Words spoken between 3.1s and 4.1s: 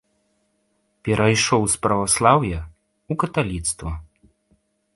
каталіцтва.